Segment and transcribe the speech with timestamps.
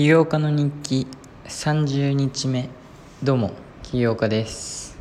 [0.00, 1.06] 起業家の日記
[1.44, 2.70] 30日目。
[3.22, 3.52] どうも
[3.82, 4.98] 起業家です。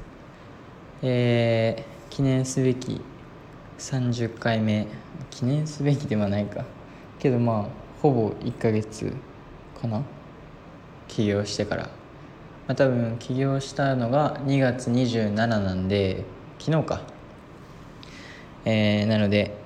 [1.01, 2.99] えー、記念すべき
[3.77, 4.87] 30回目。
[5.29, 6.65] 記念すべきではないか。
[7.17, 7.65] けどまあ
[8.01, 9.13] ほぼ1ヶ月
[9.81, 10.03] かな？
[11.07, 11.89] 起業してから、ま
[12.67, 16.25] あ、多分起業したのが2月27なんで
[16.59, 17.01] 昨日か。
[18.65, 19.59] えー、なので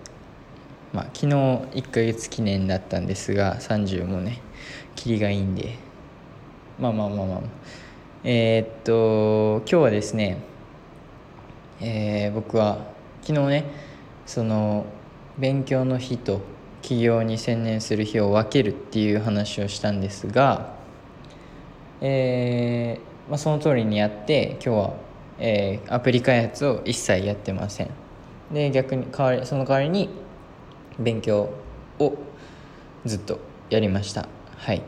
[0.93, 4.43] まあ、昨日1ヶ月記念だったんですが30もね。
[4.95, 5.75] キリがいいんで。
[6.79, 7.39] まあまあまあまあ。
[8.23, 10.37] えー、っと今日はですね、
[11.81, 12.85] えー、僕は
[13.21, 13.65] 昨日ね
[14.25, 14.85] その
[15.37, 16.39] 勉強の日と
[16.81, 20.73] 起業に専念する日を分けるっていう話をしたんですが、
[21.99, 24.93] えーまあ、その通りにやって今日は、
[25.39, 27.89] えー、アプリ開発を一切やってません。
[28.53, 30.09] で逆に代わりその代わりに
[30.99, 31.49] 勉強
[31.99, 32.17] を
[33.05, 34.42] ずっとやりました。
[34.63, 34.81] はい。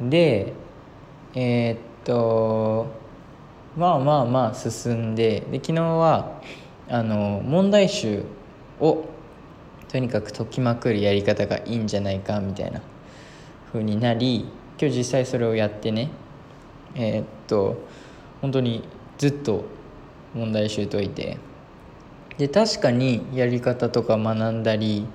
[0.00, 0.52] で
[1.34, 2.86] えー、っと
[3.76, 6.40] まあまあまあ進んでで昨日は
[6.88, 8.24] あの問題集
[8.80, 9.04] を
[9.88, 12.82] とにかく解きまくるやり方がいいんじゃないかみたいな
[13.72, 14.48] 風になり
[14.80, 16.10] 今日実際それをやってね
[16.96, 17.76] えー、っと
[18.40, 18.82] 本当に
[19.18, 19.64] ずっと
[20.34, 21.38] 問題集解いて
[22.38, 25.06] で確かにやり方とか学んだり、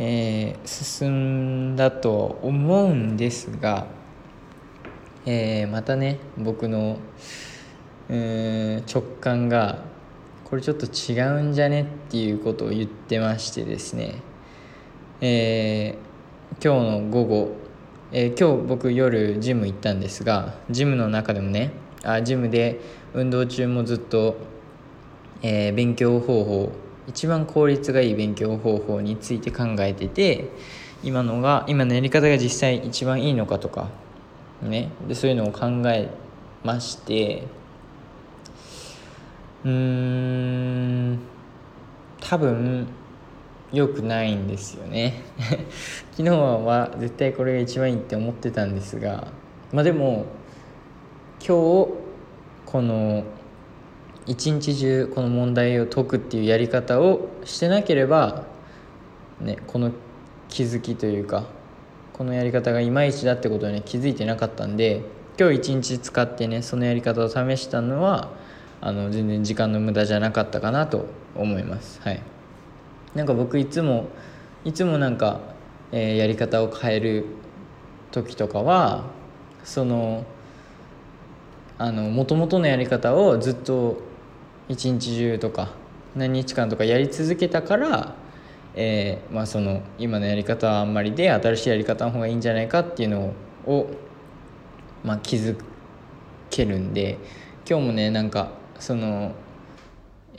[0.00, 3.88] えー、進んだと思うんですが、
[5.26, 6.98] えー、またね僕の
[8.08, 9.82] え直感が
[10.44, 14.22] これちょっと違うんじゃねっていうことを言ってましてですね、
[15.20, 15.98] え、
[16.62, 17.56] 今日の午後、
[18.12, 21.72] え、今日僕夜ジム行ったんですがジムの中でもね
[22.04, 22.80] あジムで
[23.14, 24.36] 運動中もずっと
[25.42, 26.72] え、勉強方法
[27.08, 30.50] 一番効率がいい勉強方法について考えてて
[31.02, 33.88] 今のが今のやり方が実際一番いいのかとか
[34.62, 34.90] ね。
[35.08, 36.10] でそういうのを考え
[36.62, 37.44] まして
[39.64, 41.18] うーん
[42.20, 42.86] 多分
[43.72, 45.22] 良くないんですよね。
[46.12, 49.28] 昨日は絶対これが一番いいって思ってたんですが
[49.72, 50.26] まあでも
[51.40, 51.88] 今日
[52.66, 53.24] この
[54.28, 58.44] 一日中この問題を解くっていうやり方をしてなければ、
[59.40, 59.90] ね、この
[60.50, 61.46] 気づきというか
[62.12, 65.00] このやり方がいまいちだってことに、ね、気づいてなかったんで
[65.40, 68.30] 今日一日使ってねそのやり方を試したのは
[68.82, 72.00] あの全然時間の無駄じゃなかったかなと思います。
[72.02, 72.20] はい。
[73.14, 74.08] なんか僕いつも
[74.64, 75.40] いつもなんか、
[75.90, 77.24] えー、やり方を変える
[78.10, 79.06] 時とかは
[79.64, 80.26] その
[81.78, 84.07] あの元々のやり方をずっと
[84.68, 85.70] 一日中とか
[86.14, 88.14] 何日間とかやり続けたから、
[88.74, 93.32] えー、まあ、その今のやり方はあんまりで新しいやり方の方がいいんじゃないかっていうの
[93.66, 93.90] を、
[95.04, 95.56] まあ、気づ
[96.50, 97.18] けるんで
[97.68, 99.34] 今日もねなんかその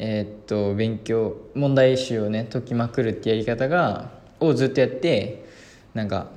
[0.01, 5.45] えー、っと勉強問題集をね解きまくるってやり方がをずっとやって
[5.93, 6.27] なんか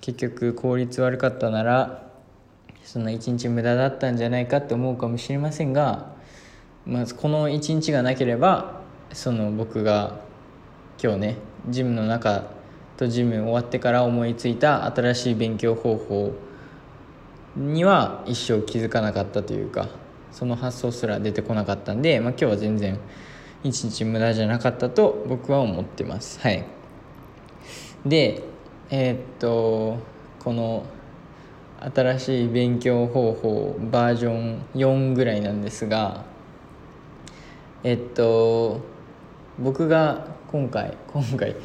[0.00, 2.10] 結局効率悪かったなら
[2.84, 6.15] そんな一日無駄だったんじゃないかって思うかもしれませんが
[6.86, 8.80] まずこの1日がなければ
[9.12, 10.20] その僕が
[11.02, 11.36] 今日ね
[11.68, 12.44] ジムの中
[12.96, 16.32] とジム終わってから思いついた新しい勉強方法
[17.56, 19.88] には一生気づかなかったというか
[20.30, 23.00] その発想すら出てこなかったんで、まあ、今日は全然
[23.64, 26.38] 一日無駄じゃなかったと僕は思ってます。
[26.40, 26.64] はい。
[28.04, 28.44] で
[28.90, 29.98] えー、っと
[30.38, 30.84] この
[31.80, 36.24] 新しい勉強方法バージョン4ぐらいなんですが
[37.84, 38.80] えっと
[39.58, 41.56] 僕が今回今回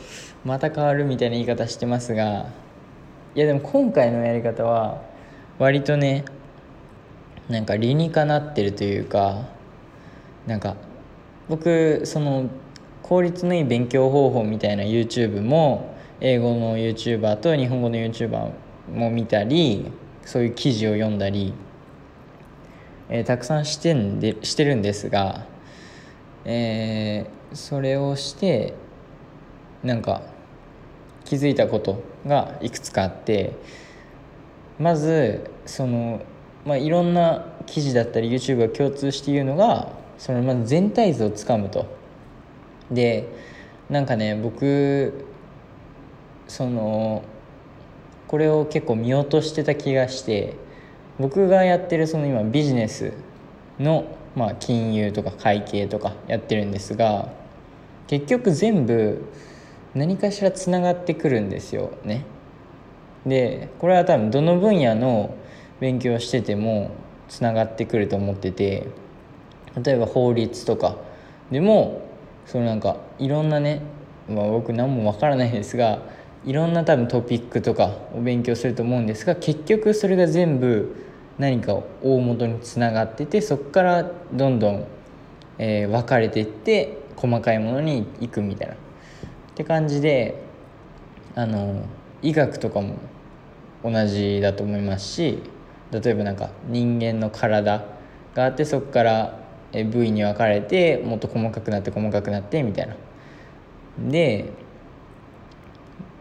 [0.44, 2.48] また変わるみたいな言い方してますが
[3.36, 5.02] いやでも今回のやり方は
[5.60, 6.26] 割とね
[7.50, 9.46] なんか理にかなってるというか
[10.48, 10.76] なんか
[11.50, 12.50] 僕その
[13.04, 18.52] 効率のいい勉強方法みたいな YouTube も英語の YouTuber と日本語の YouTuber
[18.94, 19.92] も見たり
[20.24, 21.54] そういう記事を読んだり、
[23.10, 25.46] えー、たくさんしてんでしてるんですが
[26.46, 28.74] えー、それをして
[29.84, 30.22] なんか
[31.26, 33.54] 気づいたことがいくつかあって
[34.80, 36.22] まずその、
[36.66, 41.86] まあ、いろんな記事だったり YouTube が共通して言うのがそのまず全体図をつかむと。
[42.92, 43.28] で
[43.90, 45.26] なんかね僕
[46.48, 47.24] その
[48.28, 50.56] これを結構見落としてた気がして
[51.20, 53.14] 僕がやってるその今ビジネス
[53.82, 57.30] のまあ、金融とか会計とかやってるんですが
[58.08, 59.26] 結局全部
[59.94, 62.26] 何かしらつながってくるんですよね。
[63.26, 65.36] でこれは多分どの分野の
[65.80, 66.92] 勉強してても
[67.28, 68.88] つながってくると思ってて
[69.84, 70.98] 例えば法律とか
[71.52, 72.02] でも
[72.46, 73.82] そのなんかいろんなね、
[74.28, 76.00] まあ、僕何もわからないですが
[76.46, 80.96] いろんな多分トピックとかを勉強すると思うんですが結局それが全部
[81.42, 81.74] 何か
[82.04, 84.86] 大元につながっててそこからどんどん、
[85.58, 88.76] えー、分かれていって細かいものに行くみたいな。
[88.76, 88.78] っ
[89.56, 90.44] て感じで
[91.34, 91.84] あの
[92.22, 93.00] 医学とかも
[93.84, 95.40] 同じだと思いますし
[95.92, 97.86] 例えばなんか人間の体
[98.36, 99.40] があってそこから
[99.72, 102.96] 部位に分かれてもっと細かくなって細かくなってみたいな。
[104.12, 104.52] で、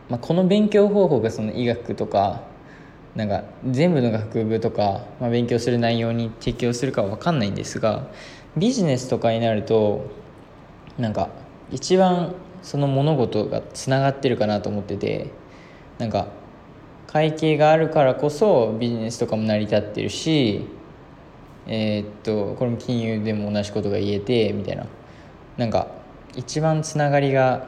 [0.08, 2.48] まあ、この勉強方法がその医学とか
[3.14, 8.06] なんか全部の学部とか、まあ、勉強する内容に適用するかは分かんないんですが
[8.56, 10.10] ビジネスとかになると
[10.98, 11.28] なんか
[11.70, 15.30] 一番その物事がつながってるかなと思ってて
[15.98, 16.28] なんか
[17.06, 20.66] 会計があるからこそビジネスとかも成り立ってるし
[21.66, 24.86] えー、っとこれも金融でも同じことが言えてみたいな。
[25.60, 25.88] なんか
[26.36, 27.66] 一番つながりが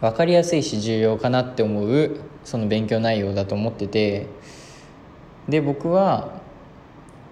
[0.00, 4.26] 分かりやすいし重要かなって思うその勉強内容だと思ってて。
[5.48, 6.40] で僕は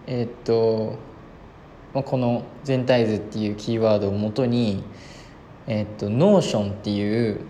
[0.06, 0.99] えー、っと、
[1.93, 4.84] まあ、この「全体図」っていうキーワードをもとに
[5.66, 7.40] えー、っと Notion っていう、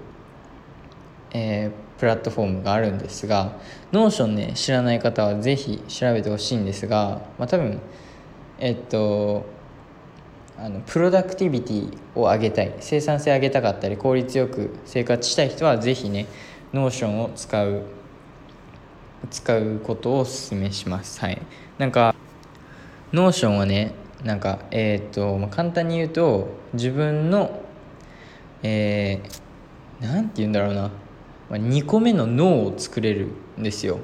[1.32, 3.58] えー、プラットフォームがあるんですが
[3.93, 7.81] Notion ね知らない方は是非調べてほしいんですが、まあ、多分
[8.58, 9.44] えっと
[10.56, 16.27] あのプロダクティビティを上げたい生産性上げたかったり効率よく生活したい人は是非ね
[16.73, 17.83] Notion を使う
[19.31, 21.21] 使うことをお勧めします。
[21.21, 21.41] はい。
[21.79, 22.15] なんか
[23.12, 27.61] Notion はねなんかえっ、と、まあ、簡単に言うと自分の
[28.62, 30.91] えー、て言うんだろうな。
[31.51, 33.29] まあ2個目の脳を作れる
[33.59, 33.99] んですよ。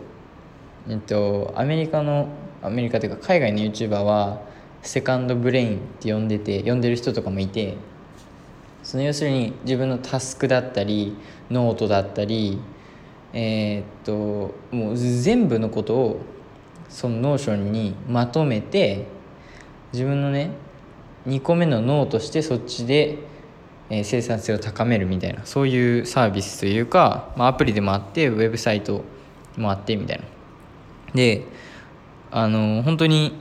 [0.89, 2.29] えっとアメリカの
[2.63, 4.43] アメリカというか海外の YouTuber は
[4.83, 7.77] second brain って呼んでて呼んでる人とかもいて
[8.83, 11.17] その要するに自分のタスクだったり
[11.51, 12.59] ノートだったり
[13.33, 16.21] えー、っともう全部のことを
[16.89, 19.07] その Notion にまとめて
[19.93, 20.51] 自分のね
[21.27, 23.19] 2個目の脳としてそっちで
[23.91, 29.05] え生産性を高めるみたいなそういうサービスというか、まあ、アプリでもあってウェブサイト
[29.57, 30.25] もあってみたいな。
[31.15, 31.45] で
[32.31, 33.37] あの本当に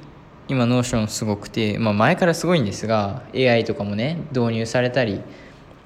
[0.50, 5.22] 今 Notion すごくて、まあ、前からすごいんですが AI とかもね導入されたり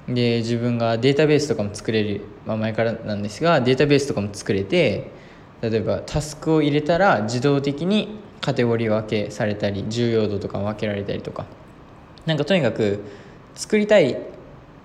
[0.08, 5.10] で自分がデータベースとかも作れる、まあ、前からなんですがデータベースとかも作れて
[5.60, 11.46] 例えばタスクを入れたら自動的にカテゴリー分けされたり重要度とか分けられたりとか。
[12.26, 13.00] なんかとにかく
[13.54, 14.18] 作りたい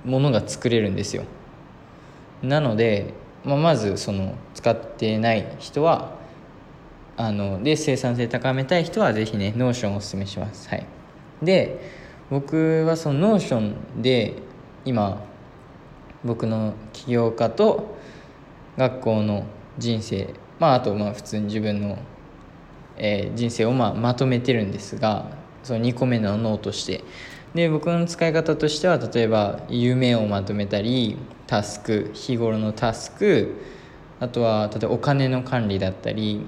[0.06, 1.24] ものが作れるんですよ。
[2.42, 6.19] なので、まあ、まずその使ってない人は
[7.19, 10.69] あので生産性高めたい人は是非ね Notion をおすすめします。
[10.69, 10.86] はい。
[11.44, 11.81] で
[12.30, 14.36] 僕はその Notion で
[14.86, 15.21] 今
[16.24, 17.98] 僕の起業家と
[18.77, 19.44] 学校の
[19.77, 21.98] 人生まああとまあ普通に自分の、
[22.95, 25.25] えー、人生をまあまとめてるんですが
[25.63, 27.04] その2個目の脳として。
[27.54, 31.18] で僕の使い方としては例えば夢をまとめたり
[31.48, 33.56] タスク日頃のタスク
[34.19, 36.45] あとは例えばお金の管理だったり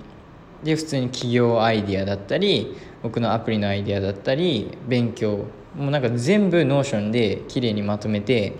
[0.63, 5.45] で普通に起業アイディアだったり僕のアプリのアイディアだったり勉強。
[5.76, 8.54] もうなんか全部 Notion で綺麗にまとめて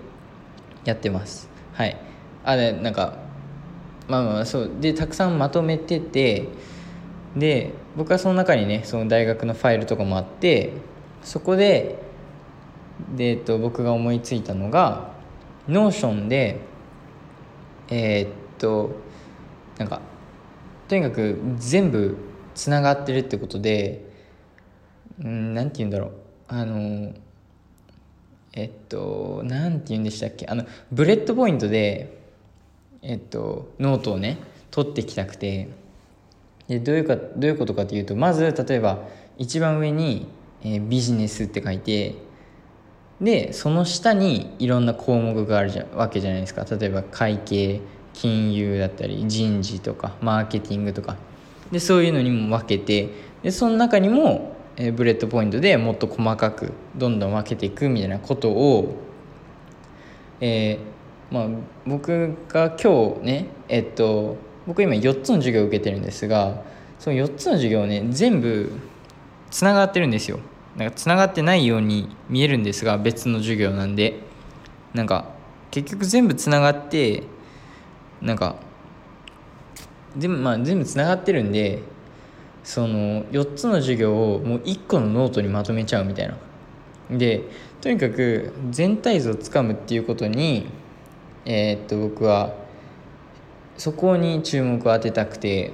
[0.86, 1.50] やってます。
[1.74, 1.98] はい。
[2.44, 3.18] あれなんか
[4.08, 4.72] まあまあそう。
[4.80, 6.48] でたくさんまとめてて
[7.36, 10.74] で僕はその中にねその大学のファイルとかもあって
[11.24, 12.00] そこで
[13.16, 15.12] で、えっと、僕が思いついたのが
[15.68, 16.60] Notion で
[17.90, 18.92] えー、っと
[19.78, 20.02] なんか
[20.92, 22.18] とにかく全部
[22.54, 24.04] つながってるってことで
[25.24, 26.12] うんなんて言うんだろう。
[26.50, 27.14] あの
[28.52, 30.48] えっとなんて言うんでしたっけ。
[30.48, 32.20] あのbullet point で
[33.02, 34.38] えっとノートをね
[34.70, 35.70] 取ってきたくて。
[36.68, 39.00] でどういうかどういうことかというとまず例えば
[39.38, 40.28] 一番上に、
[40.62, 42.16] えー、ビジネスって書いて
[43.22, 46.66] でその下にいろんな項目があるじゃわけじゃないですか。
[46.66, 47.80] 例えば会計。
[48.14, 51.16] 金融だったり人事とかマーケティングとか。
[51.72, 53.10] でそういうのにも分けて
[53.44, 58.96] でその中にも、え、 bullet point でもっと細かくどんどん分けていくみたいなことを、
[60.42, 61.48] えー、まあ、
[61.88, 64.36] 僕が今日ねえっと
[64.68, 66.62] 僕今4つの授業を受けてるんですが
[67.00, 68.72] その4つの授業ね全部
[69.50, 70.40] つながってるんですよ。
[70.78, 74.30] なんかつながってないように見えるんですが別の授業なんで。
[74.94, 75.30] なんか
[75.72, 77.24] 結局全部つながって
[78.22, 78.56] なんか
[80.18, 81.82] 全部まあ全部つながってるんで
[82.64, 86.38] その4つの授業をもう1個のノートにまとめちゃうみたいな。
[87.10, 87.44] で
[87.82, 90.68] とにかく全体像をつかむっていうことに
[91.46, 92.54] えー、っと僕は
[93.78, 95.72] そこに注目を当てたくて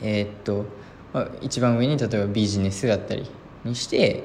[0.00, 0.64] えー、っと、
[1.12, 3.28] まあ、一番上に例えばビジネスだったり
[3.64, 4.24] にして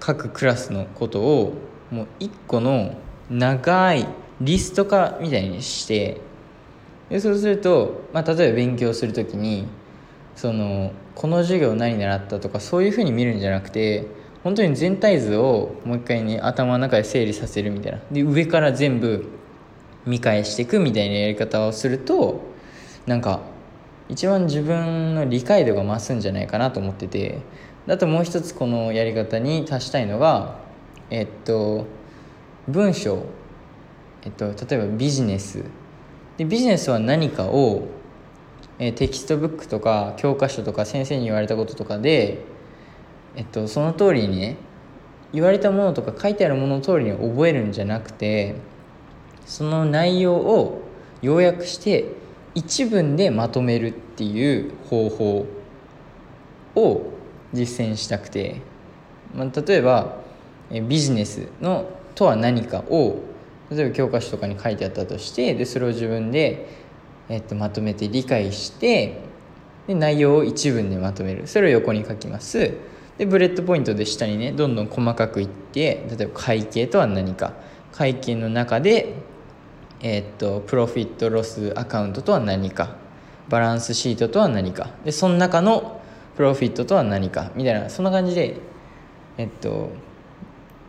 [0.00, 1.54] 各クラスのことを
[1.90, 2.96] もう1個の
[3.30, 4.06] 長い
[4.40, 6.20] リスト化みたいにして
[7.10, 9.66] でそうすると、まあ、例えば勉強する時に
[10.34, 14.06] そのこの授業何習ったとかそういうふうに見るんじゃなくて
[14.44, 17.98] 本当に全体図をもう一回ね頭の中で整理させるみたいな。
[18.12, 19.28] で上から全部
[20.04, 22.42] 見返していくみたいなやり方をすると
[23.06, 23.40] なんか
[24.08, 27.40] 一番自分の理解度が増すんじゃないかなと思ってて。
[27.88, 30.56] あともう一つこのやり方に足したいのが
[31.08, 31.86] えっと
[32.66, 33.24] 文章。
[34.24, 35.62] えっと例えばビジネス。
[36.36, 37.88] でビジネスは何かを、
[38.78, 42.44] えテキストブックとか教科書とか先生に言われたこととかで、
[43.34, 44.56] えっと、その通りにね
[45.32, 48.54] 言われたものとか書いてあるものの通りに覚えるんじゃなくて
[49.46, 50.82] その内容を
[51.22, 52.12] 要約して
[52.54, 55.46] 一文でまとめるっていう方法
[56.74, 57.02] を
[57.54, 58.60] 実践したくて、
[59.34, 60.18] まあ、例えば
[60.70, 63.20] ビジネスのとは何かを
[63.70, 66.68] 例えば教科書とかに書いてあったとしてでそれを自分で、
[67.28, 69.20] えっと、まとめて理解して
[69.86, 71.46] で内容を一文でまとめる。
[71.46, 72.72] それを横に書きます。
[73.18, 77.54] で bullet point で下にねどんどん細かくいって例えば会計とは何か。
[77.92, 79.14] 会計の中で
[80.00, 82.96] えっと profit loss account とは何か。
[83.48, 84.90] バランスシートとは何か。
[85.04, 86.00] でその中の
[86.36, 87.52] profit とは何か。
[87.54, 88.56] みたいなそんな感じで
[89.38, 89.90] えっと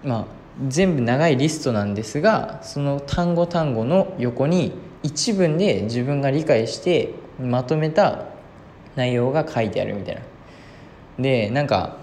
[0.03, 0.25] まあ
[0.65, 4.73] 全部長いリストなんですがその単語単語の横に
[5.03, 8.25] 一文で自分が理解してまとめた
[8.95, 10.21] 内容が書いてあるみたいな。
[11.19, 11.97] でなんか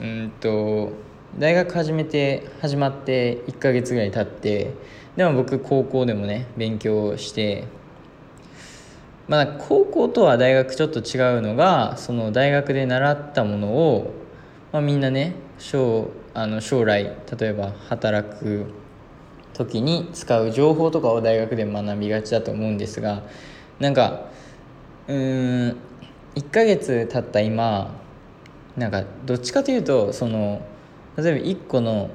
[0.00, 0.92] うんと
[1.38, 4.74] 大学始めて始まって1ヶ月ぐらい経って
[5.16, 7.64] でも僕高校でもね勉強して
[9.28, 14.12] まあ高校とは大学ちょっと違うのがその大学で習ったものを、
[14.72, 18.66] まあ、みんなね将あの将来例えば働く
[19.52, 23.22] 時に使う情報とかを大学で学びがちだと思うんですが
[23.78, 24.26] なんか
[25.08, 25.76] うーん
[26.34, 27.94] 1ヶ月経った今
[28.76, 30.62] なんかどっちかというとその
[31.16, 32.10] 例えば1個の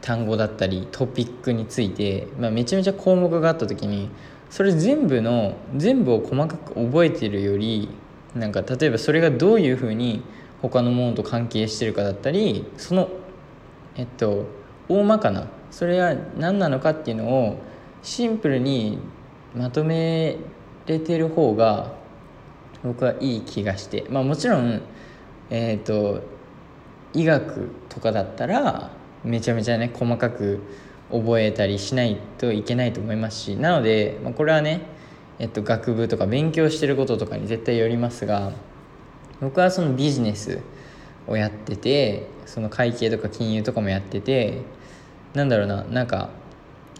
[0.00, 4.10] 単語だったりトピックについて、まあ、めちゃめちゃ項目があった時に
[4.50, 7.88] それ全部の全部を細かく覚えてるより
[8.34, 10.22] なんか例えばそれがどういうふうに
[10.68, 13.10] 他のものと関係してるかだったりその
[13.96, 14.46] えっと
[14.88, 17.58] 大まかなそれは何なのかっていうのを
[18.02, 18.98] シンプルに
[19.54, 20.38] まとめ
[20.86, 21.92] れてる方が
[22.82, 24.80] 僕はいい気がしてまあもちろん
[25.50, 26.22] えっ、と
[27.12, 28.90] 医学とかだったら
[29.22, 30.60] めちゃめちゃね細かく
[31.10, 34.80] 覚えたりしないといけないと思いますしなので、まあ、これはね、
[35.38, 38.52] えっと、学部とか勉強してることとかに絶対よりますが
[39.40, 40.60] 僕はそのビジネス
[41.26, 44.62] をやっててその会計とか金融とかもやってて
[45.34, 46.30] なんだろうななんか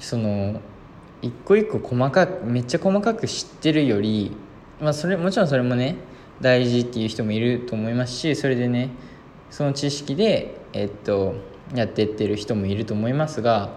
[0.00, 0.60] その
[1.22, 4.36] 一個一個細かくめっちゃ細かく知ってるより
[4.80, 5.96] まあそれもちろんそれもね
[6.40, 8.90] 大事っていう人もいると思いますしそれでね
[9.50, 11.34] その知識でえっと
[11.74, 13.70] やってってる人もいると思いますが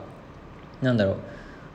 [0.82, 1.18] なんだろう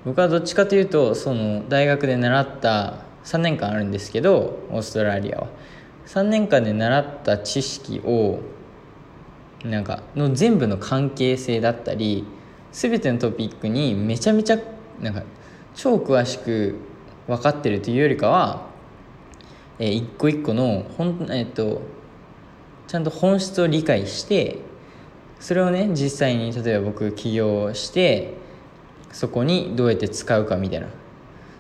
[0.07, 5.47] 僕はどっちかというとその大学で習った3年間あるんですけどオーストラリアは。
[6.07, 8.41] 3年間で習った知識を
[9.65, 12.25] なんかの全部の関係性だったり
[12.73, 14.59] 全てのトピックにめちゃめちゃ
[15.01, 15.23] なんか
[15.75, 16.77] 超詳しく
[17.27, 18.67] 分かってるというよりかは、
[19.79, 21.83] えー、一個一個のほん、えー、っと
[22.89, 24.59] ちゃんと本質を理解して
[25.39, 28.35] それをね実際に例えば僕起業して
[29.13, 30.89] そこにどうやって使うかみたいな。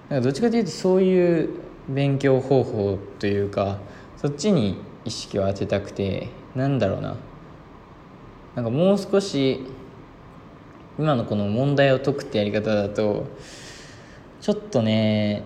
[0.09, 1.51] なんかどっちかというとそういう
[1.89, 3.79] 勉強方法というか
[4.23, 7.17] そっちに意識を当てたくてなんだろうな。
[8.55, 9.67] なんかもう少し
[10.99, 13.26] 今のこの問題を解くってやり方だと
[14.41, 15.43] ちょっとね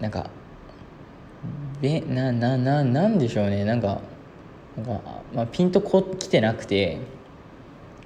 [0.00, 0.28] なんか
[1.80, 3.64] べななななんでしょうね。
[3.64, 4.00] なんか
[4.76, 5.00] なんか、
[5.32, 6.98] まあ、ピンとこ来てなくて。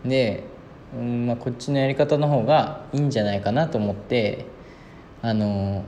[0.04, 0.44] で、
[0.96, 4.46] うんまあ、こっちのやり方の方がいいんじゃないかなと思って
[5.22, 5.84] あの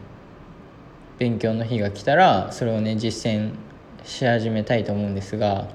[1.19, 3.53] 勉強の日が来たらそれをね実践
[4.05, 5.69] し始めたいと思うんですが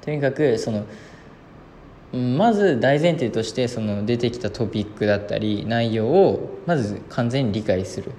[0.00, 0.84] とにかくその
[2.12, 8.12] まず大前提としてその出てきたトピックだったり内容をまず完全に理解する。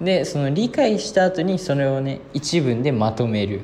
[0.00, 3.60] でその理解した後にそれをね一文でまとめる。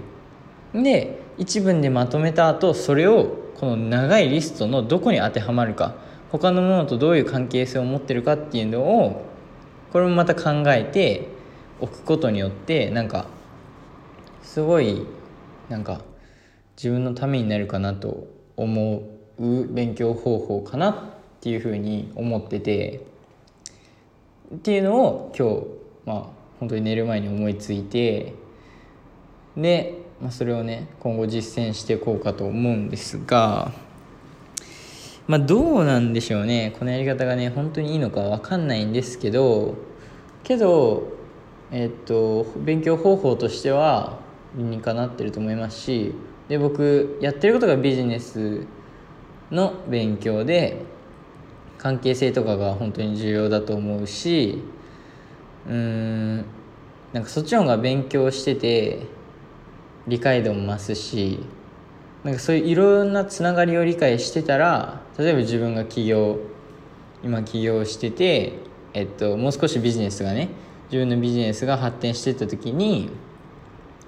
[0.72, 5.96] で一文でまとめた後それをこの長いリストのどこに当てはまるか
[6.30, 9.24] 他のものとどういう関係性を持ってるかっていうのを
[9.92, 11.28] これもまた考えて
[11.80, 13.26] おくことによってなんか
[14.42, 15.06] すごい
[15.68, 16.00] なんか
[16.76, 18.26] 自分のためになるかなと
[18.56, 19.02] 思
[19.38, 20.94] う勉強方法かなっ
[21.40, 23.06] ていうふうに思ってて
[24.54, 25.66] っていうのを今日
[26.06, 28.34] まあ本当に寝る前に思いついて
[29.56, 33.72] で、まあ、それをね今後実践していこうかと思うんですが
[35.26, 36.74] まあどうなんでしょうね。
[36.78, 39.74] このやり方がね本当にいいのか分かんないんですけど
[40.42, 41.12] けど
[41.70, 44.18] えっと勉強方法としては
[44.54, 46.14] にかなってると思いますし
[46.48, 48.66] で僕やってることがビジネス
[49.50, 50.82] の勉強で
[51.76, 54.62] 関係性とかが本当に重要だと思うし
[55.68, 56.36] うん
[57.12, 59.06] なんかそっちの方が勉強してて
[60.06, 61.40] 理解度も増すし
[62.24, 66.38] なんかそういういろんなつながりを理解してたら例えば自分が起業
[67.22, 68.52] 今起業してて、
[68.94, 70.50] えっと、もう少しビジネスがね
[70.84, 73.10] 自分のビジネスが発展してった時に、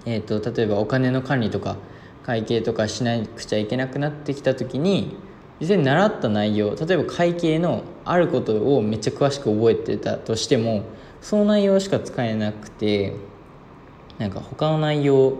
[0.07, 1.77] えっと、例えばお金の管理とか
[2.25, 5.17] 会計とかしなくちゃいけなくなってきた時に
[5.61, 10.85] 実際に習った内容例えば会計のあることをめっちゃ詳しく覚えてたとしても
[11.21, 13.15] その内容しか使えなくて
[14.19, 15.35] なんか他の内容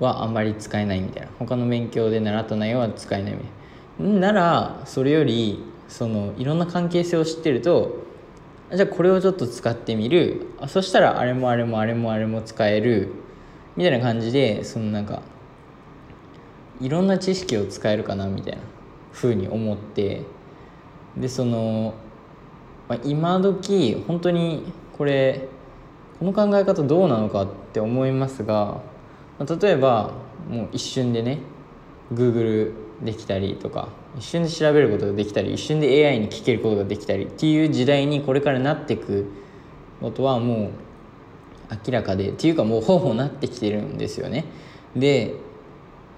[0.00, 1.28] はあんまり使えないみたいな。
[1.38, 4.20] 他の勉強で習った内容は使えないみたいな。
[4.20, 8.06] ならそれよりそのいろんな関係性を知ってると
[8.72, 10.46] じゃあこれをちょっと使ってみる。
[10.68, 13.12] そしたらあれもあれもあれもあれも使える。
[13.78, 15.22] みたいな感じでそのなんか
[16.80, 18.58] いろんな知識を使えるかなみたいな
[19.12, 20.24] ふうに思って
[21.16, 21.94] でその、
[22.88, 24.64] まあ、今時本当に
[24.96, 25.46] これ
[26.18, 28.80] この考え方どうなのかって思いますが、
[29.38, 30.10] まあ、例えば
[30.50, 31.38] もう一瞬でね
[32.12, 32.72] Google
[33.04, 39.30] できたりとか一瞬で調べることができたり一瞬で AI に聞けることができたりっていう時代にこれからなっていく
[40.00, 40.87] ことはもう
[41.70, 44.44] 明らかでっていうかもうほぼなってきてるんですよね。
[44.96, 45.34] で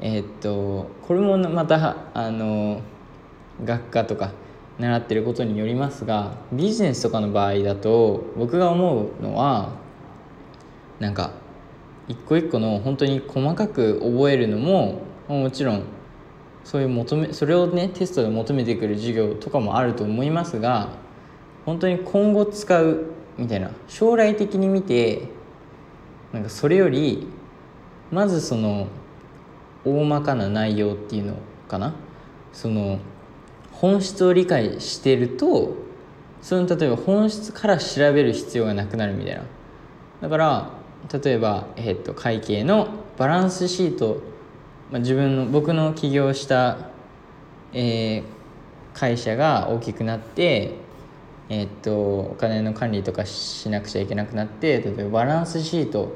[0.01, 2.81] えー、っとこれもまたあの
[3.65, 4.33] 学科とか
[4.79, 9.73] 習ってることによりますがビジネスとかの場合だと僕が思うのは
[10.99, 11.33] なんか
[12.09, 15.83] 一個一個の本当に細かく覚えるのももちろん
[16.65, 20.89] そういう求めそれをねテストで求めてくる授業とかもあると思いますが
[21.67, 23.05] 本当に今後使う
[23.37, 25.29] みたいな将来的に見て
[26.33, 27.27] なんかそれより
[28.11, 28.87] まずその
[29.85, 31.35] 大まかな内容っていうの
[31.69, 31.95] かな？
[32.53, 32.99] その
[33.73, 35.75] 本質を理解してると
[36.43, 39.43] その例えば本質から調べる必要がなくなるみたいな。
[40.21, 40.71] だから
[41.13, 44.21] 例えば、えー、っと会計のバランスシート、
[44.91, 46.91] まあ、自分の僕の起業した、
[47.73, 48.23] えー、
[48.93, 50.75] 会社が大きくなって
[51.51, 56.13] えー、っとお金の管理とかしなくちゃいけなくなって例えばバランスシート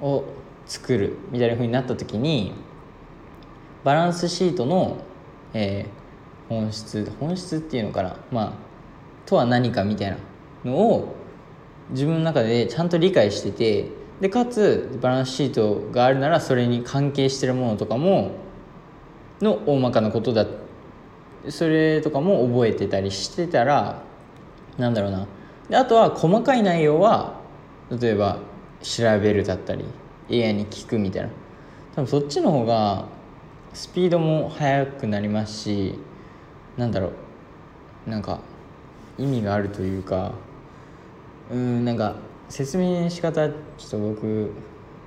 [0.00, 0.24] を
[0.66, 2.54] 作るみたいなふうになった時に
[3.84, 4.96] バランスシートの、
[5.52, 10.16] えー、本質本質っていうのかなまあとは何かみたいな
[10.64, 11.14] のを
[11.90, 18.32] 自分の中でちゃんと理解しててでかつバランスシートがあるならそれに関係してるものとかも
[19.40, 20.46] の大まかなことだ
[21.50, 24.07] それとかも覚えてたりしてたら
[24.78, 25.26] なんだろうな。
[25.68, 27.40] であとは細かい内容は
[27.90, 28.38] 例えば
[28.80, 29.84] 調べるだったり
[30.30, 31.30] AI に聞くみたいな。
[31.94, 33.06] 多分そっちの方が
[33.74, 35.98] スピードも速くなりますし
[36.76, 37.08] なんだろ
[38.06, 38.10] う。
[38.10, 38.40] なんか
[39.18, 40.32] 意味があるというか
[41.50, 42.16] うんなんか
[42.48, 43.54] 説明の仕方ちょ
[43.86, 44.50] っと僕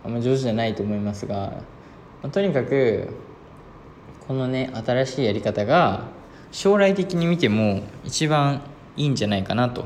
[0.04, 1.36] あんま上手じゃないと思いますが、
[2.22, 3.10] まあ、とにかく
[4.28, 6.08] このね新しいやり方が
[6.52, 8.62] 将来的に見ても一番
[8.98, 9.86] いいんじゃないかなと。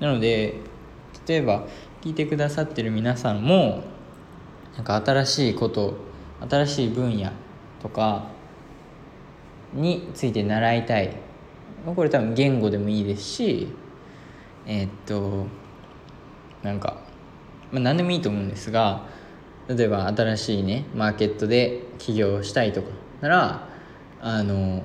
[0.00, 0.60] なので
[1.26, 1.66] 例えば
[2.02, 3.84] 聞いてくださってる皆さんも
[4.76, 5.94] なんか新しいこと
[6.48, 7.30] 新しい分野
[7.80, 8.28] とか
[9.72, 11.16] について習いたい。
[11.92, 13.68] これ多分言語でもいいですし
[14.66, 15.46] えー、っと
[16.62, 16.96] なんか、
[17.70, 19.06] まあ、何でもいいと思うんですが
[19.68, 22.88] 例えば新しいねマーケットで起業したいとか
[23.20, 23.68] なら
[24.20, 24.82] あの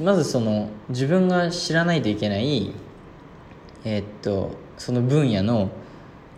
[0.00, 2.72] まずその自分が知らないといけない
[3.84, 5.70] えー、っとその分野の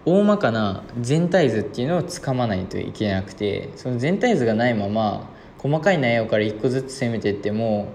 [0.07, 7.93] 大まかな全体図っていうのをつかまないといけなくてその全体図がないまま細かい内容から一個ずつ攻めていっても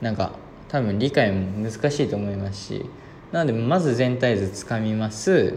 [0.00, 0.32] なんか
[0.68, 2.84] 多分理解も難しいと思いますし
[3.32, 5.54] なのでまず全体図つかみます。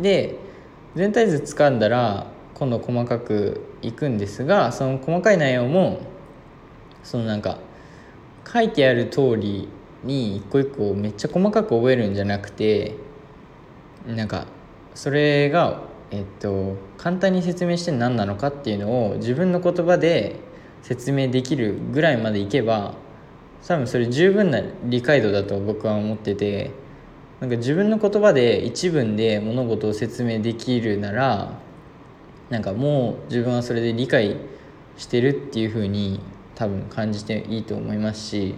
[0.00, 0.38] で
[0.94, 6.00] 全体図掴んだら今度細かくいくんですがその細かい内容も
[7.02, 7.58] そのなんか
[8.50, 9.68] 書いてある通り
[10.04, 12.96] に一個一個めっちゃ細かく覚えるんじゃなくて
[14.06, 14.46] なんか
[14.94, 20.36] それがえっと簡単に説明して何なのかっていうのを自分の言葉で
[20.82, 22.94] 説明できるぐらいまでいけば
[23.66, 26.72] 多分それ十分な理解度だと僕は思ってて
[27.40, 31.60] なんか自分の言葉で一文で物事を説明できるなら
[32.50, 34.36] なんかもう自分はそれで理解
[34.96, 36.20] してるっていう風に
[36.62, 38.54] 多分感じていいと思いますし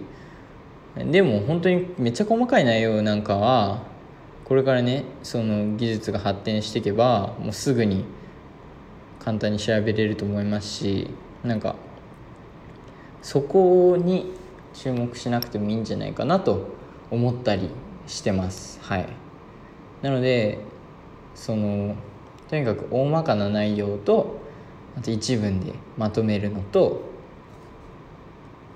[0.95, 3.81] でも本当にめっちゃ細かい内容なんかは
[4.43, 8.05] これからねその技術が発展していけばもうすぐに
[9.19, 11.09] 簡単に調べれると思いますし
[11.43, 11.75] なんか
[13.23, 14.31] そこに
[14.75, 16.75] 注目しなくてもいいんじゃないかなと
[17.09, 17.71] 思ったり
[18.05, 18.79] してます。
[18.83, 19.07] はい。
[20.03, 20.59] なので
[21.33, 21.95] その
[22.49, 24.41] とにかく大まかな内容と
[24.95, 27.14] あと一文でまとめるのと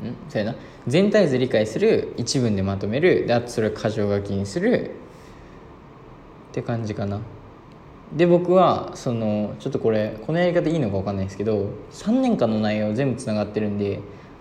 [0.08, 0.16] ん？
[0.30, 0.58] そうやな。
[0.88, 3.26] 全体図理解する一文でまとめる。
[3.28, 4.92] であとそれを箇条書きにする。
[6.52, 7.22] って感じかな。
[8.14, 14.00] で僕はそのちょっとこれこのやり方いいのか分かんないですけど3年間の内容全部つながってるんで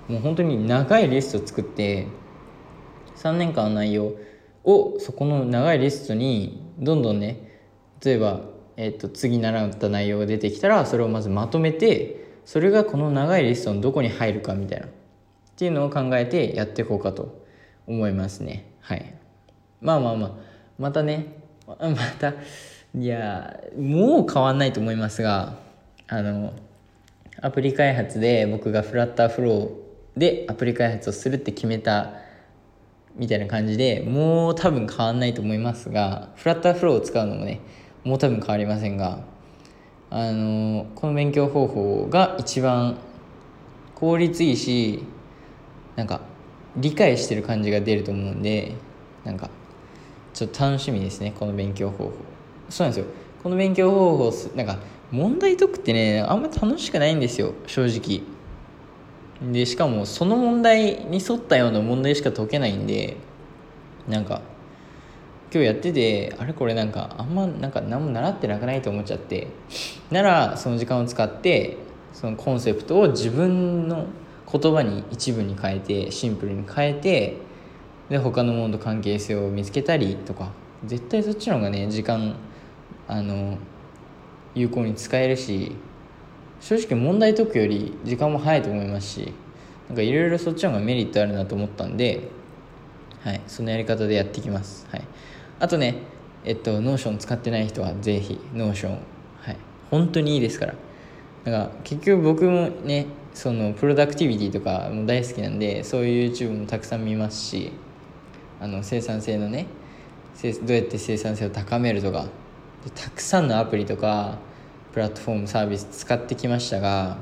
[0.09, 2.07] もう本当に長いリスト作って
[3.17, 4.15] 3年間の内容
[4.65, 7.61] をそこの長いリストにどんどんね
[8.03, 8.41] 例えば、
[8.77, 14.87] えー、と次習った内容が出てきたらそれをまずまとめてそれがこの長いリストのどこに入るかみたいな。
[15.59, 17.45] っていうのを考えてやっていこうかと
[17.89, 18.71] 思いますね。
[18.79, 19.13] はい。
[19.81, 20.31] まあまあまあ。
[20.79, 21.27] またね。
[21.67, 21.77] ま
[22.21, 22.35] た。
[22.97, 25.59] いやもう変わんないと思いますが
[26.07, 26.53] あの
[27.43, 29.71] アプリ開発で僕がフラッターフロー
[30.17, 32.15] でアプリ開発をするって決めた
[33.17, 37.61] みたいな感じでもう多分変わんないと思いますがフラッターフローを使うのもね
[38.05, 39.25] もう多分変わりませんが
[40.09, 42.97] あのこの勉強方法が一番
[43.97, 45.05] 効率いいし
[45.99, 46.21] なんか
[46.77, 48.77] 理解してる感じが出ると思うんで
[49.25, 49.51] なんか
[50.33, 52.13] ちょっと楽しみですねこの勉強方法。
[52.71, 53.13] そうなんですよ。
[53.43, 54.79] この勉強方法なんか
[55.11, 58.23] 問題解くってねあんま楽しくないんですよ正直。
[59.53, 63.17] でしかもその問題に沿ったような問題しか解けないんで
[64.07, 64.41] なんか
[65.53, 69.49] 今日やっててあれこれなんかあんまなんか何も習ってなくないと思っちゃって。
[70.13, 71.77] ならその時間を使って
[72.13, 74.07] そのコンセプトを自分の
[74.51, 77.37] 言葉に一部に変えてシンプルに変えて
[78.09, 80.51] で他のものと関係性を見つけたりとか。
[80.85, 82.37] 絶対そっちの方がね時間
[83.09, 83.59] あの
[84.55, 85.73] 有効に使えるし
[86.61, 89.33] 正直問題解くより時間も早いと思いますし
[89.89, 92.29] なんかいろいろそっちの方がメリットあるなと思ったんで
[93.23, 94.87] はいそのやり方でやっていきます。
[94.91, 95.05] はい。
[95.59, 95.97] あとね
[96.45, 98.93] えっと Notion 使ってない人はぜひ Notion。
[98.93, 99.57] はい。
[99.91, 100.75] 本当にいいですから。
[101.45, 103.07] だから結局僕もね
[103.39, 107.71] その productivity とかも大好きなんでそういう YouTube もたくさん見ますし
[108.61, 109.69] あの生産性のね
[110.43, 112.27] どうやって生産性を高めるとか
[112.97, 114.39] たくさんのアプリとか
[114.93, 117.19] プラットフォームサービス使ってきましたが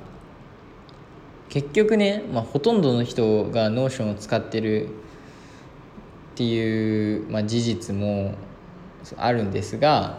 [1.50, 4.88] 結局ね、まあ、ほとんどの人が Notion を使ってるっ
[6.34, 8.36] ていう、まあ、事実も
[9.18, 10.18] あるんですが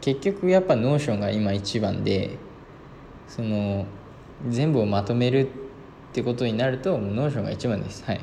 [0.00, 2.38] 結局やっぱ Notion が今一番で
[3.28, 3.84] その
[4.48, 5.48] 全部をまとめるっ
[6.12, 8.04] てことになるともう Notion が一番です。
[8.04, 8.20] はい。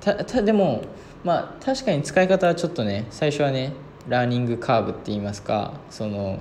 [0.00, 0.82] たたでも
[1.24, 3.72] まあ確かに使い方はちょっとね最初はね
[4.08, 6.38] learning curve って言いますかその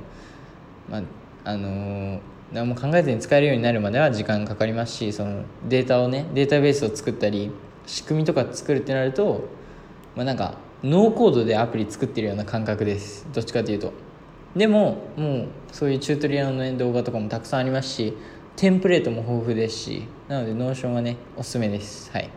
[0.90, 1.02] まあ
[1.44, 2.20] あの
[2.52, 7.52] 何も考えずに使えるようになるまでは時間かかりますしそのデータをねデータベースを作ったり
[7.86, 9.48] 仕組みとか作るってなると、
[10.16, 13.28] まあ、なんかノーコードでアプリ作ってるような感覚です。
[13.34, 13.94] どっちかというと。
[14.56, 18.14] でももうそういうチュートリアルの、ね、動画とかもたくさんありますし
[18.56, 22.10] テンプレートも豊富ですしなので Notion はねおすすめです。
[22.12, 22.30] はい。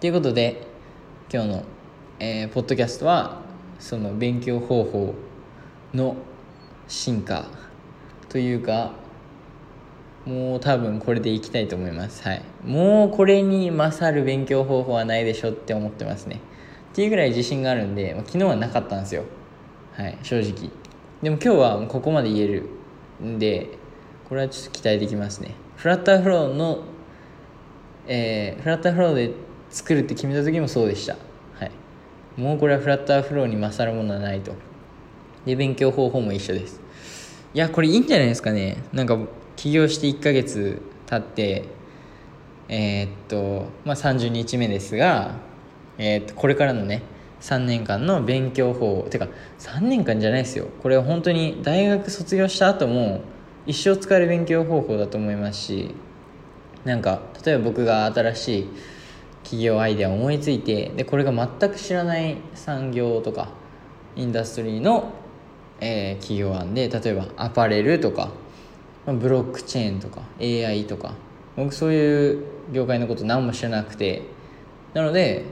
[0.00, 0.66] ということで
[1.32, 1.64] 今日の、
[2.18, 3.42] えー、ポッドキャストは
[3.78, 5.14] その勉強方法
[5.94, 6.16] の
[6.88, 7.46] 進化
[8.28, 8.92] というか
[10.26, 12.24] もう多分これでいきたいと思います。
[12.24, 12.42] はい。
[12.64, 16.40] もうこれに勝る勉強方法はないでしょって思ってますね。
[16.92, 19.24] っていうぐらい自信があるんで、昨日はなかったんですよ。
[19.92, 20.18] はい。
[20.22, 20.70] 正直。
[21.22, 22.68] でも今日はここまで言える
[23.22, 23.78] んで
[24.32, 25.54] これはちょっと期待できますね。
[25.76, 26.84] フラッターフローの
[28.06, 29.34] えー、フラッターフローで
[29.68, 31.18] 作るって決めた時もそうでした。
[31.58, 31.70] はい。
[32.38, 34.54] もうこれはフラッターフローに勝るものはないと。
[35.44, 36.80] で勉強方法も一緒です。
[37.52, 38.82] いやこれいいんじゃないですかね。
[38.94, 39.18] なんか
[39.54, 41.64] 起業して1ヶ月経って
[42.70, 45.34] えー、っとまあ30日目ですが、
[45.98, 47.02] えー、っとこれからのね
[47.42, 50.68] 3年間の勉強法てか3年間じゃないですよ。
[50.82, 53.20] これは本当に大学卒業した後も
[53.66, 55.94] 一生使える勉強方法だと思いますし
[56.84, 58.68] なんか例えば僕が新しい
[59.44, 63.50] 企業アイデアを思いついてでこれが全く知らない産業とか
[64.16, 65.12] インダストリーの、
[65.80, 68.30] えー、企業案で例えばアパレルとか
[69.06, 71.14] ブロックチェーンとか AI とか
[71.56, 74.22] 僕そういう業界のこと何も知らなくて
[74.94, 75.44] なので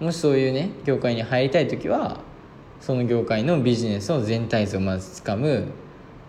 [0.00, 2.20] もしそういうね業界に入りたい時は
[2.80, 5.68] その業界のビジネスの全体像をまずつかむ。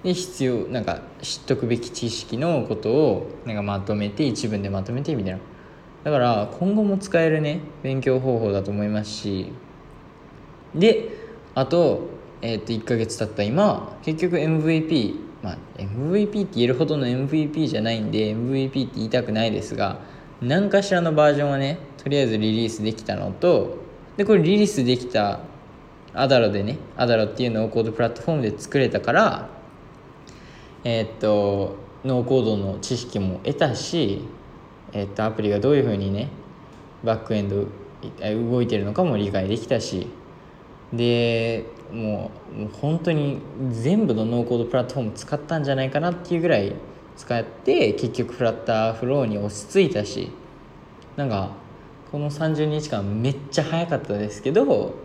[0.04, 5.40] で必要なんか知っとくべき知識のことをなんかまとめて一文でまとめてみたいな。
[6.04, 9.52] だから今後も使えるね勉強方法だと思いますし。
[10.76, 11.10] で
[11.56, 12.02] あと,、
[12.42, 20.00] えー、と1ヶ月経った今結局 MVP まあ MVP って言えるほどの MVP じゃないんで MVP って言いたくないですが
[20.42, 23.78] 何かしらのバージョンはねとりあえずリリースできたのと
[24.18, 25.40] でこれリリースできた
[26.14, 29.50] Adaloでね Adaloっていうノーコードプラットフォームで作れたから
[30.90, 34.22] えー、っとノーコードの知識も得たし、
[34.94, 36.30] えー、っとアプリがどういうふうにね
[37.04, 37.66] バックエンド
[38.50, 40.08] 動いてるのかも理解できたし
[40.94, 46.74] でもうもう本当に全部のノーコードプラットフォーム使ったんじゃないかなっていうぐらい
[47.18, 50.32] 使って結局フラッターフローに落ち着いたし
[51.18, 51.52] なんか
[52.14, 54.96] この30日間めっちゃ早かったですけど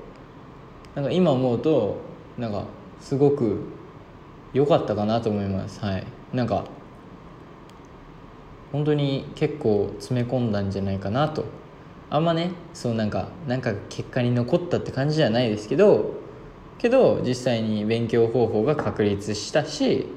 [0.95, 1.97] なんか今思うと
[2.39, 2.67] なんか
[3.01, 3.82] すごく
[4.53, 5.81] 良かったかなと思います。
[5.81, 6.05] はい。
[6.33, 6.65] なんか
[8.71, 11.45] 本当に結構詰め込んだんじゃないかなと。
[12.11, 16.13] あんまねそうなんかなんか結果に残ったって感じじゃないですけど
[16.77, 20.09] けど実際に勉強方法が確立したし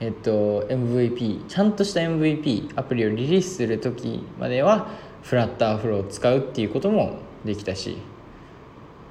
[0.00, 4.88] えっと MVP ちゃんとした MVP アプリをリリースする時までは
[5.22, 7.98] フラッターフローを使うっていうこともできたし。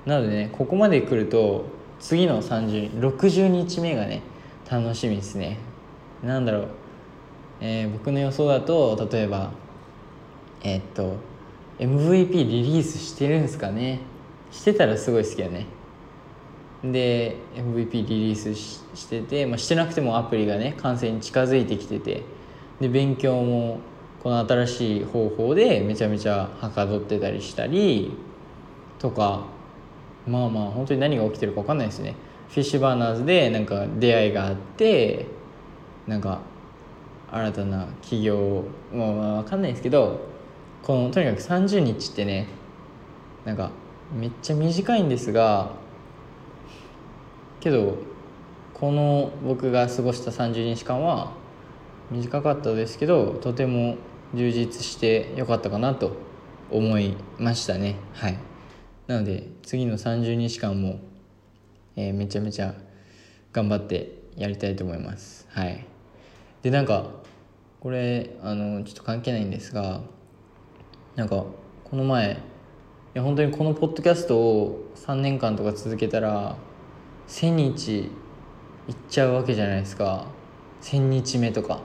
[0.07, 1.65] なのでねここまで来ると
[1.99, 4.21] 次の3060日目がね
[4.69, 5.57] 楽しみですね。
[6.23, 6.67] なんだろう、
[7.61, 9.51] えー、僕の予想だと例えば
[10.63, 11.15] えー、っと
[11.79, 13.99] MVP リリースしてるんですかね。
[14.51, 15.65] してたらすごい好きだね。
[16.83, 22.23] で MVP リリースしてて、まあ、してなくてもアプリがね完成に近づいてきてて
[22.79, 23.79] で勉強も
[24.21, 28.11] この新しい方法でめちゃめちゃはかどってたりしたり
[28.99, 29.45] とか
[30.27, 32.15] まあまあ本当に何が起きてるか分かんないですね。
[32.49, 35.25] フィッシュバーナーズでなんか出会いがあって
[36.07, 36.39] なんか
[37.31, 40.19] 新たな企業をまあまあ分かんないですけど
[40.83, 42.47] このとにかく30日ってね
[43.45, 43.71] なんか
[44.13, 45.71] めっちゃ短いんですが
[47.59, 47.97] けど
[48.73, 51.33] この僕が過ごした30日間は
[52.11, 53.97] 短かったですけどとても
[54.33, 56.15] 充実してよかったかなと
[56.69, 57.95] 思いましたね。
[58.13, 58.37] はい。
[59.07, 60.99] なので次の30日間も
[61.97, 62.73] えー、めちゃめちゃ
[63.51, 65.45] 頑張ってやりたいと思います。
[65.49, 65.85] はい。
[66.61, 67.07] でなんか
[67.81, 69.99] これあのちょっと関係ないんですが
[71.17, 71.43] なんか
[71.83, 72.37] この前い
[73.15, 76.55] や本当にこのポッドキャストを3年間とか続けたら
[77.27, 77.97] 1000日
[78.87, 80.27] いっちゃうわけじゃないですか。
[80.81, 81.81] 1000日目とか。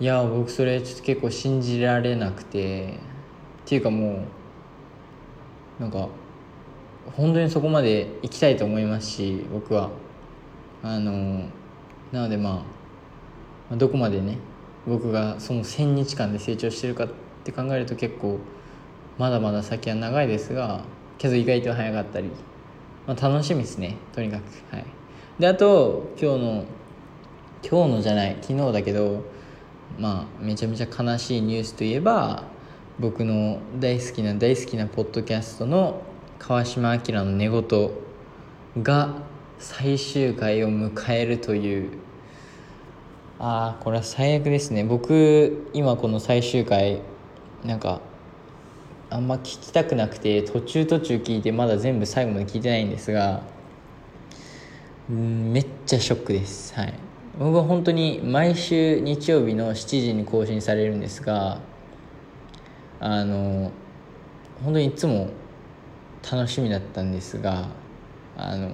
[0.00, 3.10] いや僕それちょっと結構信じられなくて。
[3.60, 4.24] っていうかも
[5.78, 6.08] うなんか
[7.16, 9.90] 本当にそこまで行きたいと思いますし僕は。
[10.82, 11.44] あの
[12.10, 12.64] なのでま
[13.70, 14.38] あどこまでね
[14.86, 17.08] 僕がその1,000日間で成長してるかっ
[17.44, 18.38] て考えると結構
[19.18, 20.82] まだまだ先は長いですが
[21.18, 22.30] けど意外と早かったり、
[23.06, 24.74] まあ、楽しみですねとにかく。
[24.74, 24.86] はい。
[25.38, 26.64] であと今日の
[27.62, 29.22] 今日のじゃない昨日だけど
[29.98, 32.44] まあめちゃめちゃ悲しいニュースといえば
[32.98, 36.02] 僕の大好きな大好きなポッドキャストの
[36.40, 37.90] 川島明の寝言
[38.82, 39.14] が
[39.58, 41.90] 最終回を迎えるという。
[43.38, 44.82] ああこれは最悪ですね。
[44.82, 47.02] 僕今この最終回
[47.62, 48.00] なんか
[49.10, 53.42] あんま聞きたくなくて途中途中聞いてまだ全部最後まで聞いてないんですが
[55.10, 56.74] めっちゃショックです。
[56.74, 56.94] はい。
[57.38, 61.60] 僕は本当に毎週日曜日の7時に更新されるんですが
[62.98, 63.70] あの
[64.64, 65.28] 本当にいつも
[66.22, 67.68] 楽しみだったんですが
[68.36, 68.70] あの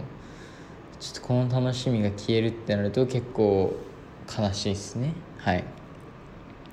[0.99, 3.75] ちょっとこの楽しみが消えるってなると結構
[4.27, 5.13] 悲しいですね。
[5.39, 5.65] はい。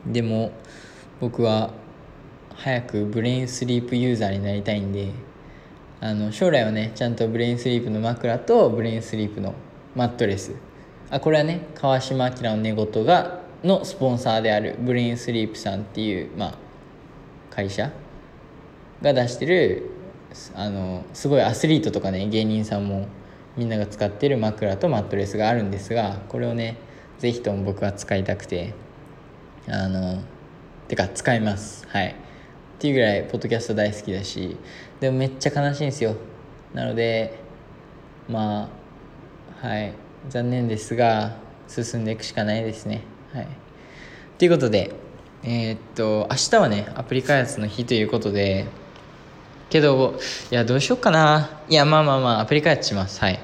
[0.08, 0.52] でも
[1.20, 1.72] 僕は
[2.56, 5.12] 早くブレインスリープユーザーになりたいんで
[6.02, 9.54] あの将来はねちゃんとブレインスリープの枕とブレインスリープの
[9.96, 10.56] マットレス。
[11.10, 16.58] あこれはね川島明の寝言がのスポンサーであるブレインスリープさんっていう、まあ、
[17.50, 17.92] 会社
[19.02, 19.90] が出してる
[20.56, 23.08] あのすごいアスリートとかね芸人さんも
[23.56, 26.78] みんなが使ってる枕とマットレスがあるんですがこれをね
[27.20, 28.74] 是非とも僕は使いたくて
[29.68, 30.22] あの
[30.88, 31.88] てか使います。
[31.88, 32.08] はい。
[32.10, 32.16] っ
[32.80, 34.58] ていうぐらいポッドキャスト大好きだし
[35.00, 36.16] でもめっちゃ悲しいんですよ。
[36.74, 37.40] なので
[38.28, 38.70] ま
[39.62, 39.94] あはい。
[40.30, 43.04] 残念ですが進んでいくしかないですね。
[43.34, 43.48] はい。
[44.38, 44.92] ということで
[45.44, 48.66] えー、っと明日はねアプリ開発の日ということで
[49.70, 50.20] けど
[50.52, 51.64] いやどうしようかな。
[51.70, 53.20] いやまあまあまあアプリ開発します。
[53.20, 53.40] はい。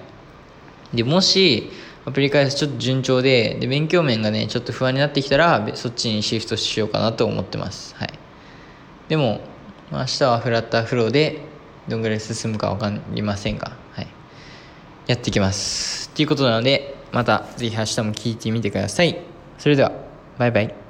[0.94, 1.72] でもし
[2.06, 7.96] アプリ開発ちょっと順調でで勉強面がねちょっと不安になってきたらそっちにシフトしようかなと思ってます。
[7.96, 8.14] はい。
[9.08, 9.42] でも
[9.92, 11.42] 明日はフラッターフローで
[11.88, 14.08] どんぐらい進むか分かりませんが、はい、
[15.08, 16.10] やっていきます。
[16.10, 19.20] ということなのでまたぜひ明日も聞いてみてください。
[19.58, 19.92] それでは
[20.38, 20.89] バイバイ。